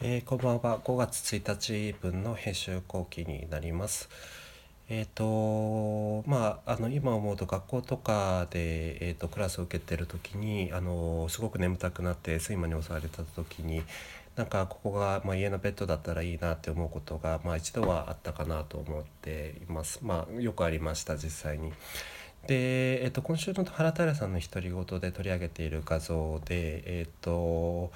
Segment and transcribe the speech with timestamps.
[0.00, 0.78] えー、こんばんは。
[0.78, 4.08] 5月1日分の編集後期になります。
[4.88, 13.82] えっ、ー、とまああの今思うと学校とかで、えーと、クラスを受けてる時にあのすごく眠たくなって睡魔に襲われた時に
[14.36, 19.98] なんかここが、まあ、家のベッドだったらいいなって思うことが、まあ、一度はあったかなと思っています。
[20.02, 21.72] まあよくありました実際に。
[22.46, 27.90] で、えーと、今週の原平さんの独り言で取り上げている画像でえっ、と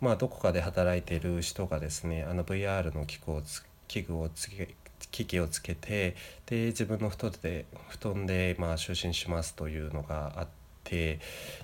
[0.00, 4.74] まあ、どこかで働いている人がですねあの VR の器具をつ器具をつけ
[5.10, 10.48] 機器をつけてで自分の布団で布団でまあ就寝しますというのがあっ
[10.84, 11.20] て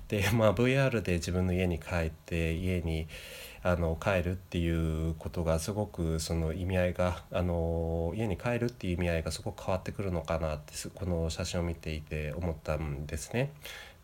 [0.09, 3.07] で、まあ、VR で自分の家に帰って家に
[3.65, 13.53] あの帰るっていうことがすごくその意味合いがあの家に帰るっていう意味合いがすごく変わってくるのかなってこの写真を見ていて思ったんですね。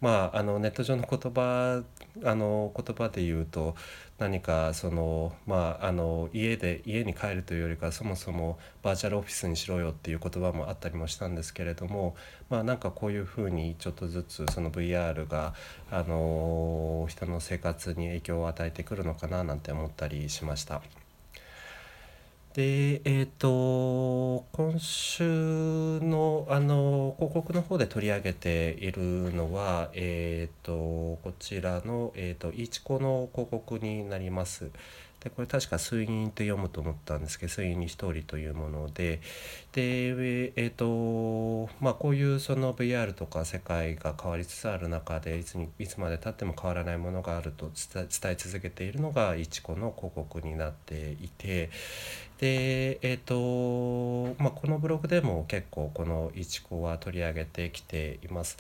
[0.01, 1.83] まあ、あのネット上の言葉
[2.25, 3.75] あの言葉で言うと
[4.19, 12.17] 何かその、まあ、あの家で家に帰るというよりかそもそもバーチャルオフィスにしろよっていう言葉もあったりもしたんですけれども、
[12.49, 15.55] まあ、なんかこういうふうにちょっとずつその VR が
[15.91, 20.83] あの人の生活に影響を与えてくるのかななんて思ったりしました。
[22.59, 25.23] でえっ、ー、と今週
[26.03, 30.73] のあの広告の方で取り上げているのはえっ、ー、と
[31.23, 34.73] こちらのえっ、ー、といちこの広告になります。
[35.21, 39.21] でこれ確か水銀と読むと思ったんですけど水銀に一人というもので
[39.73, 51.71] でえっ、ー、とまあこういうその VR とか世界が変わりつつある中でいつにいつまでたっても変わらないものがあると伝え続けているのがいちこの広告になっていて
[52.39, 58.57] でえっ、ー、とまあこのブログでも結構このいちこは取り上げてきています。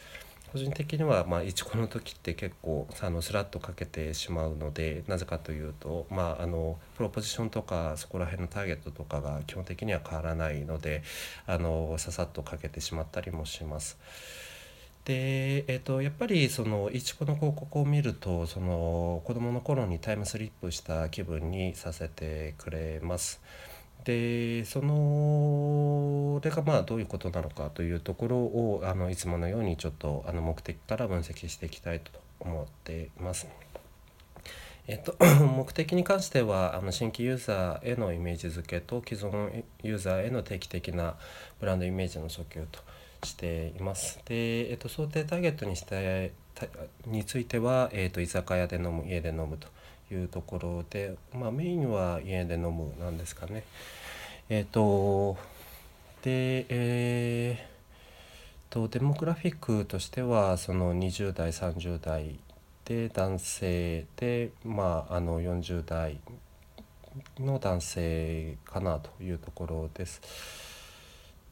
[0.52, 11.02] 個人的にはまあ一コの時って結構あのスラッとかけてしまうのでなぜかというとまああのプロポジションとかそこら辺のターゲットとかが基本的には変わらないので
[11.46, 13.98] あのささっとかけてしまったりもします。
[15.04, 23.40] でえーと、やっぱりそのいちこの広告を見るとその子どもの頃にタイムスリップした気分にさせてくれます。
[24.08, 32.10] でそのれがまあどういうことなのかというところをあのいつものようにちょっとあの目的から分析していきたいと
[32.40, 33.46] 思っています。
[34.86, 35.14] えっと、
[35.44, 41.16] 目的に関してはあの新規ユーザーへのイメージ付けと既存ユーザーへの定期的な
[41.60, 42.80] ブランドイメージの訴求と
[43.26, 44.20] しています。
[44.24, 46.32] で、えっと、想定ターゲットにして
[47.04, 49.68] については、えっと、居酒屋で飲む家で飲むと
[50.10, 53.64] いうところで、まあ、メインは家で飲むなんですかね。
[54.48, 55.36] え、ー、と
[56.22, 62.38] でえー、とデモグラフィックとしてはその20代30代
[62.84, 66.18] で男性でまああの40代
[67.38, 70.67] の男性かなというところです。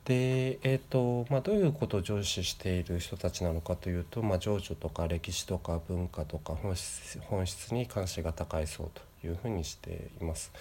[0.06, 10.53] でえーとまあ、どういうことを重視している人たちなのかというと、まあ、情緒とか歴史とか文化とか本質本質に関心が高いそうというふうにしています。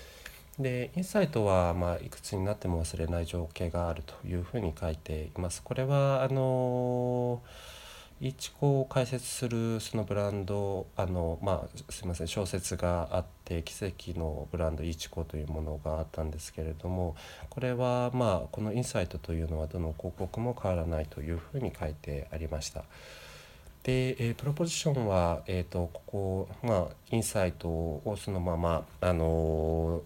[0.58, 5.62] でインサイトは、まあ、いくつになっても忘れない情景があるというふうに書いています。
[5.62, 7.44] これはあの
[8.22, 17.16] 一こを解説するそのブランドあのまあすいません小説があって奇跡のブランドイチコというものがあったんですけれども
[17.50, 22.86] これはまあこのインサイトというのはどの広告も変わらないというふうに書いてありました。
[23.84, 30.02] で、えー、プロポジションは、えーと、ここ、まあ、インサイトをそのまま、あの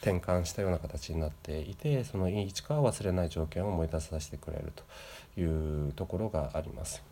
[0.00, 7.11] 転換したような形になっていてそのいつか忘れない条件を思い出させてくれるというところがあります。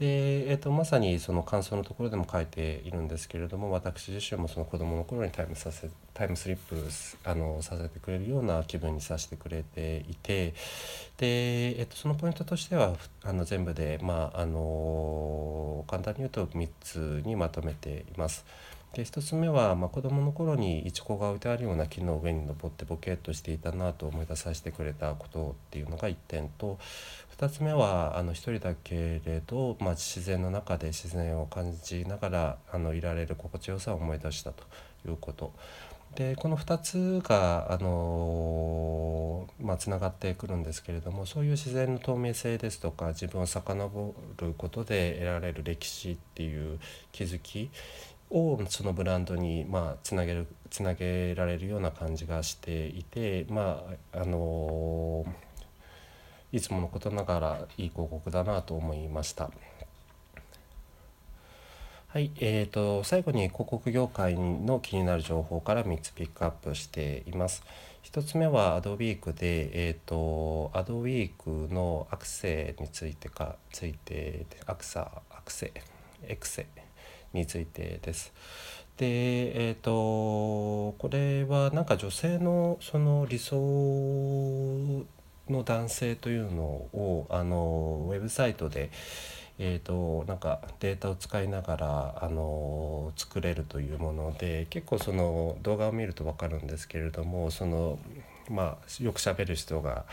[0.00, 6.82] で、えーと、まさにその感想のところでも書いているんですけれども私自身もその子どもの頃にタイムさせタイムスリップ
[7.22, 10.54] あのさせてくれるような気分にさせてくれていて
[11.18, 18.46] で、えーと、そのポイントとしてはあの全部で、まあ、あの簡単に言うと3つにまとめています。
[18.94, 26.78] で1つ目は、まあ、子どもの頃にイチコが置いてあるような木の上に登ってボケっとしていたなと思い出させてくれたことっていうのが1点と
[27.38, 34.64] 2つ目はあの1人だけれど、まあ、自然の中で自然を感じながらあのいられる心地よさを思い出したと
[35.06, 35.52] いうこと。
[36.16, 46.80] でこの2つがあのまあ、つながってくるんですけれどもそういう自然の透明性ですとか自分を遡ることで得られる歴史っていう
[47.12, 47.70] 気づき
[48.30, 53.82] をそのブランドにまあつなげるつなげられるような感じがしていてま
[54.12, 55.24] ああの
[56.52, 59.50] いつものことながらいい広告だなと思いました。
[62.12, 67.62] はい、えーと、最後に広告業界の気になる情報から3つピックアップしています。
[68.02, 75.72] 1つ目はアドウィークで、えーと、アドウィークのアクセについてかついてアクサアクセ
[76.26, 76.66] エクセ
[77.32, 78.32] についてです。
[78.96, 83.56] でえっ、ー、とこれはなんか女性のその理想
[85.48, 88.90] の男性というのをあのウェブサイトで
[89.62, 97.98] えーと、なんかデータを使いながら、あの作れるというもので結構その動画を見ると分かるんですけれどもその
[98.48, 100.06] まあよくしゃべる人が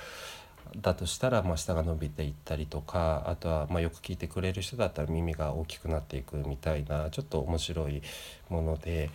[0.75, 8.01] だとしたら、まあ、舌が伸びていったりとかあとは、まあ、よく聞いてくれる人だったら耳が大きくなっていくみたいなちょっと面白い
[8.49, 9.09] もので。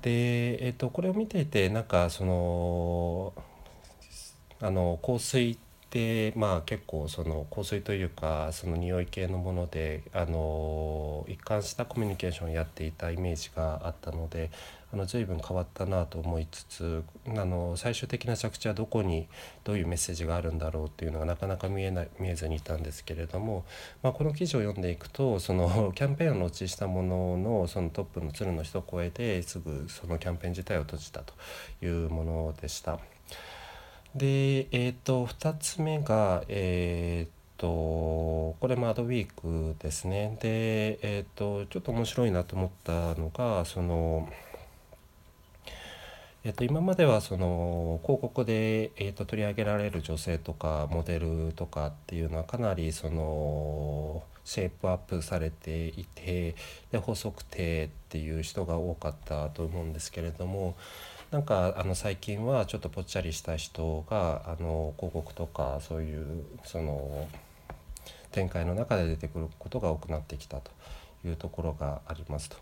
[0.00, 3.34] で、えーと、これを見ていてなんかその
[4.60, 5.58] あの香水
[5.90, 14.50] でまあ結構その香水というかその匂い系のものであの一貫したコミュニケーションをやっていたイメージがあったので
[14.92, 19.28] あの随分変わったなと思いつつあの最終的な着地はどこに
[19.64, 23.64] どういうメッセージがあるんだろうっていうのがなかなか見えない見えずにいたんですけれども、
[24.02, 31.34] まあ、この記事を読んでいくとその キャンペーンをローチしたもののそのトップの鶴の一声ですぐそのキャンペーン自体を閉じたと
[31.82, 32.98] いうものでした。
[34.14, 40.36] で、えっ、ー、と、2つ目が、えっ、ー、と、これもアドウィークですね。
[40.42, 44.28] で、えっ、ー、と、ちょっと面白いなと思ったのが、その、
[46.44, 56.56] えっと、今まではその広告で、えっと、取り上げられる女性とかモデルとかっていうのはかなりそのシェイプアップされていて
[56.90, 60.74] で細くてっていう人が多かったと思うんですけれども
[61.30, 67.28] なんかあの最近はちょっとぽっちゃりした人があの広告とかそういうその
[68.32, 70.72] 展開の中で出てくることが多くなってきたと
[71.24, 72.56] いうところがありますと。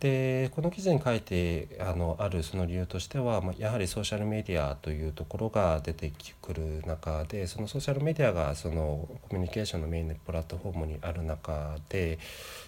[0.00, 6.10] でこの記事に書いてあのあるその理由としては、まやはりソーシャルメディアというところが出て
[6.40, 12.18] くる中でそのソーシャルメディアがそのコミュニケーションのメインのプラットフォームにある中で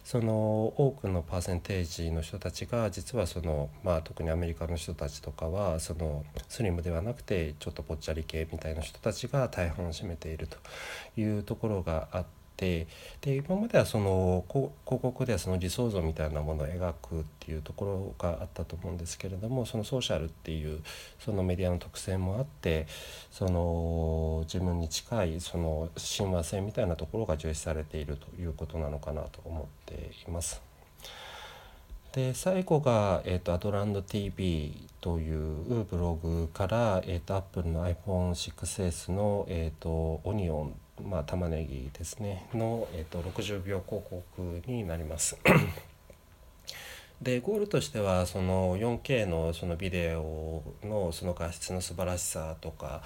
[0.04, 0.34] その
[0.76, 10.58] 多くのパーセンテージの人たちが実はその、まあ、特にアメリカの人たちとかはそのスリムではなくてちょっとぽっちゃり系みたいな人たちが大半を占めていると
[11.18, 12.41] いうところがあって。
[12.62, 12.86] て
[13.20, 20.80] で今まではその広告ではその理想像みたいなものを描くっていうところがあったと思うんですけれどもそのソーシャルっていう
[21.18, 22.86] そのメディアの特性もあって
[23.32, 30.62] その自分に近いその親和性みたいなところが重視されているということなのかなと思っています。
[32.12, 45.38] で最後が、えーと、アトランド TV というブログから、えーと、Apple の iPhone6S の、えーとオニオンまあ、玉ねぎですねの、えーと、60秒広告になります。
[47.22, 53.02] でゴールとしてはその 4K のそのビデオのその画質の素晴らしさとか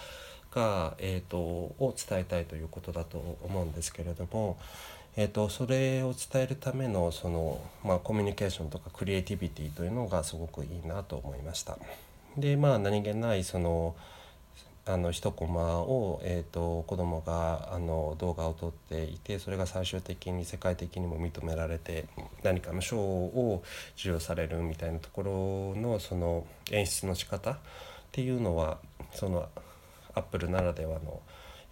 [0.51, 4.57] が、えーと、を伝えたいということだと思うんですけれども、
[5.17, 11.79] えーと、それを伝えるためのその、まあ、コミュニケーションとかクリエイティビティというのがすごくいいなと思いました。
[12.39, 13.95] でまあ何気ないその
[14.89, 22.07] あの一コマを、えーと、子供があの動画を撮っていてそれが最終的に世界的にも認められて
[22.45, 23.65] 何かの賞を
[23.97, 27.57] 授与されるみたいなところのその演出の仕方っ
[28.13, 28.79] ていうのは
[29.13, 29.49] その
[30.15, 31.21] アップルならではの、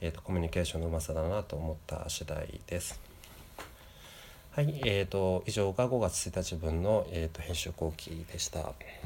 [0.00, 3.00] えーと、コミュニケーションのうまさだなと思った次第です。
[4.50, 8.72] はい、えーと、以上が5月1日分の、えーと編集後期でした。